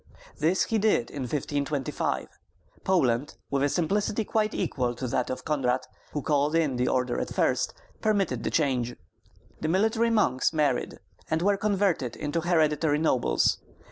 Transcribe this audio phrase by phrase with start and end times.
[0.39, 2.27] This he did in 1525.
[2.83, 5.81] Poland, with a simplicity quite equal to that of Konrad,
[6.13, 8.95] who called in the order at first, permitted the change.
[9.59, 10.97] The military monks married,
[11.29, 13.59] and were converted into hereditary nobles.